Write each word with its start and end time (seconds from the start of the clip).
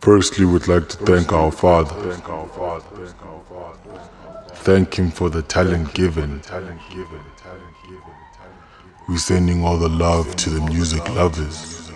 Firstly, 0.00 0.44
we'd 0.44 0.68
like 0.68 0.88
to 0.90 0.96
thank 0.98 1.32
our 1.32 1.50
Father. 1.50 2.14
Thank 4.54 4.98
Him 4.98 5.10
for 5.10 5.28
the 5.28 5.42
talent 5.42 5.92
given. 5.94 6.40
We're 9.08 9.18
sending 9.18 9.64
all 9.64 9.76
the 9.76 9.88
love 9.88 10.36
to 10.36 10.50
the 10.50 10.60
music 10.60 11.06
lovers. 11.10 11.90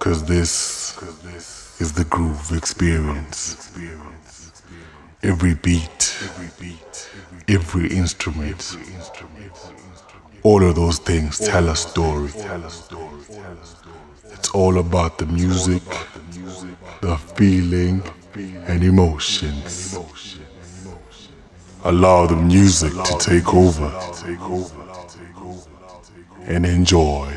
Cause 0.00 0.24
this 0.26 1.80
is 1.80 1.92
the 1.92 2.04
groove 2.04 2.52
experience. 2.52 3.72
Every 5.22 5.54
beat, 5.54 6.16
every 7.48 7.88
instrument, 7.88 8.76
all 10.42 10.62
of 10.62 10.74
those 10.74 10.98
things 10.98 11.38
tell 11.38 11.68
a 11.68 11.76
story. 11.76 12.30
It's 14.34 14.50
all 14.50 14.78
about 14.78 15.18
the 15.18 15.26
music, 15.26 15.82
the 17.00 17.16
feeling, 17.36 18.02
and 18.66 18.82
emotions. 18.82 19.96
Allow 21.84 22.26
the 22.26 22.36
music 22.36 22.92
to 22.92 23.16
take 23.18 23.54
over 23.54 23.92
and 26.46 26.66
enjoy. 26.66 27.32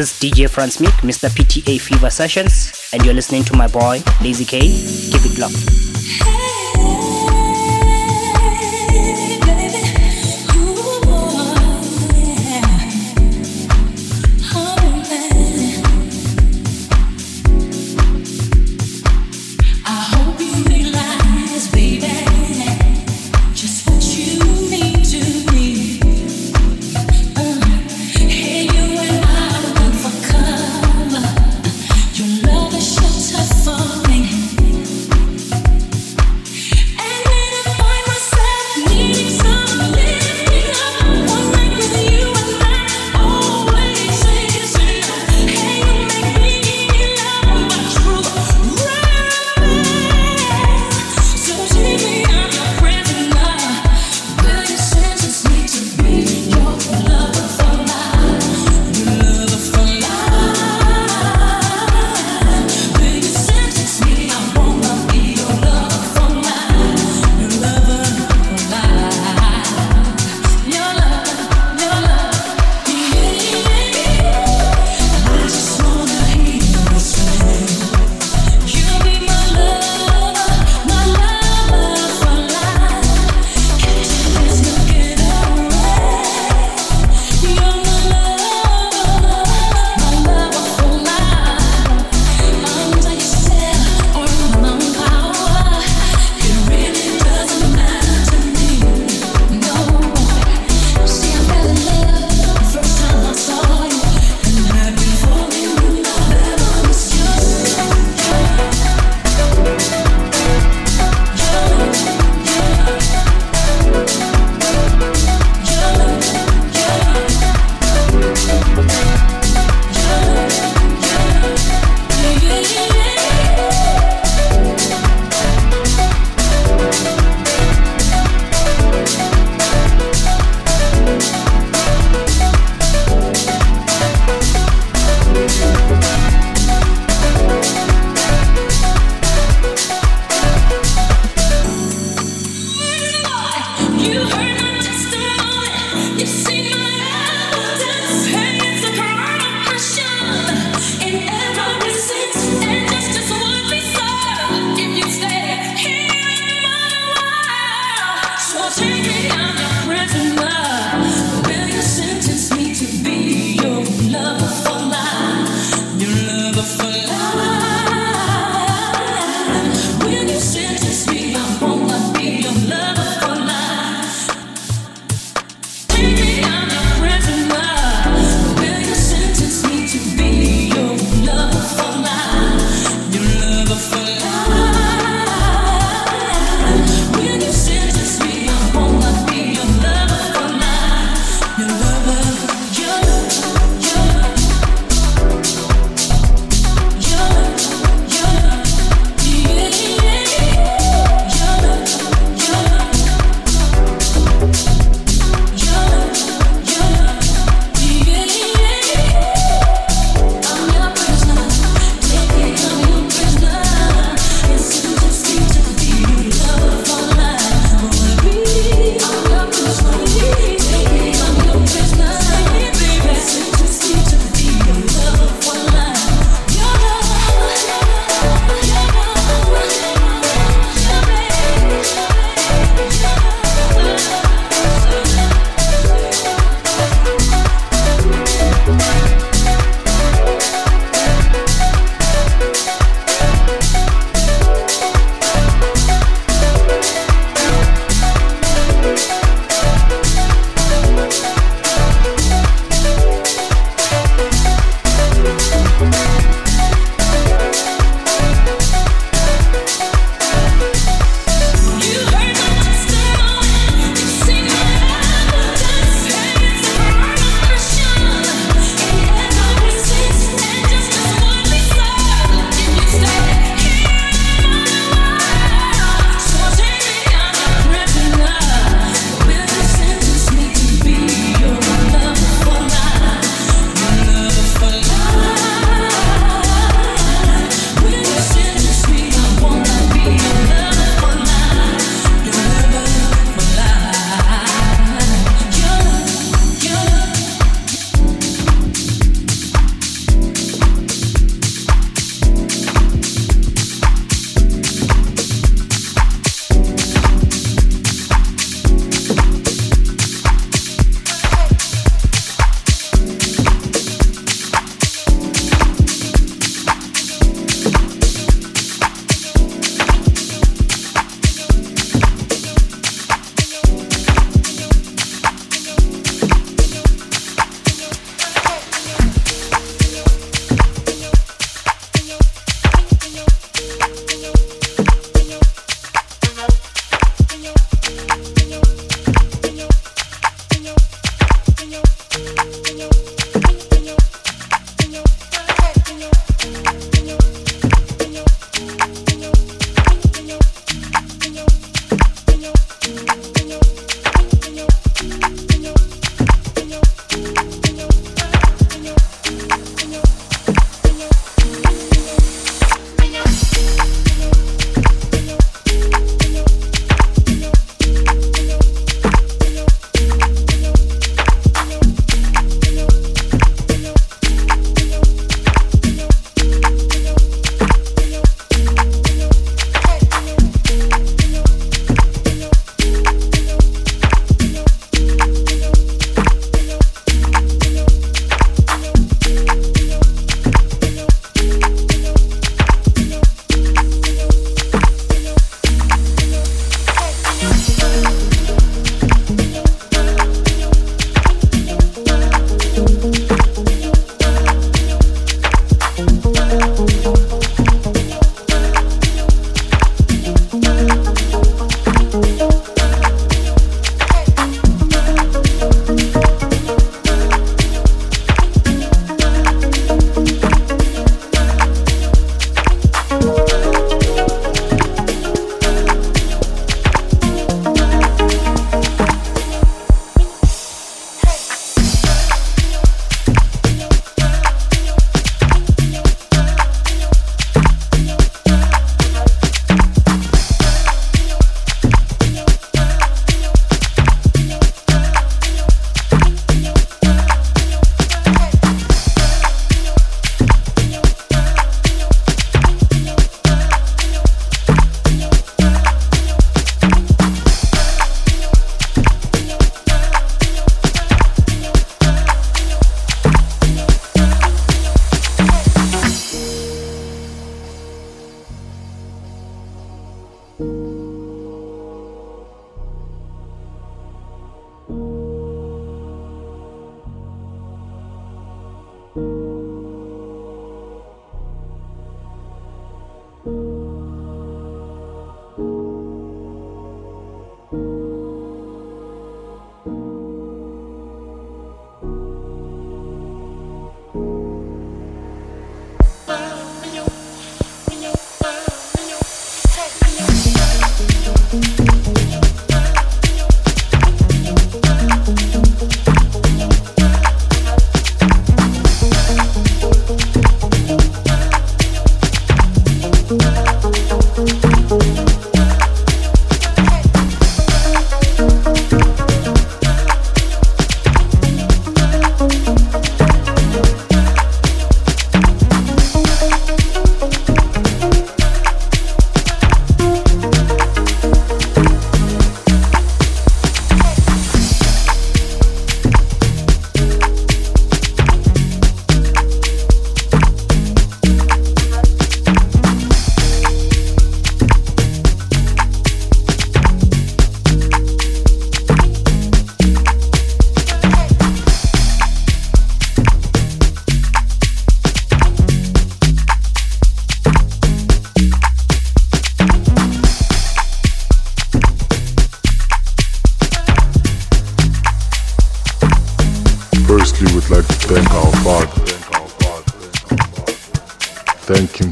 This 0.00 0.22
is 0.22 0.30
DJ 0.30 0.48
Fransmic, 0.48 0.96
Mr. 1.02 1.28
PTA 1.28 1.78
Fever 1.78 2.08
Sessions, 2.08 2.88
and 2.94 3.04
you're 3.04 3.12
listening 3.12 3.44
to 3.44 3.54
my 3.54 3.66
boy, 3.68 4.00
Lazy 4.22 4.46
K. 4.46 4.60
Keep 4.60 5.26
it 5.26 5.38
locked. 5.38 6.59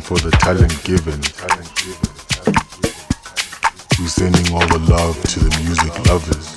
For 0.09 0.17
the 0.21 0.31
talent 0.41 0.73
given. 0.85 1.21
We're 4.01 4.09
sending 4.09 4.55
all 4.55 4.67
the 4.69 4.79
love 4.89 5.21
to 5.23 5.39
the 5.39 5.53
music 5.61 5.93
lovers. 6.09 6.49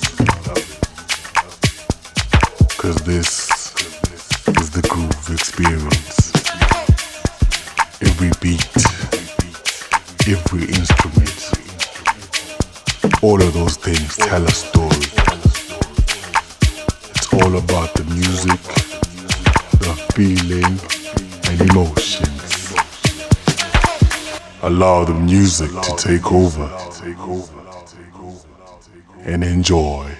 Cause 2.78 2.96
this 3.04 3.50
is 4.58 4.70
the 4.70 4.80
groove 4.88 5.28
experience. 5.28 6.32
Every 8.00 8.32
beat, 8.40 8.64
every 10.26 10.64
instrument, 10.72 11.52
all 13.22 13.42
of 13.42 13.52
those 13.52 13.76
things 13.76 14.16
tell 14.16 14.42
a 14.42 14.71
Allow 24.82 25.04
the 25.04 25.14
music 25.14 25.70
to 25.70 25.94
take 25.96 26.32
over 26.32 26.68
and 29.24 29.44
enjoy. 29.44 30.11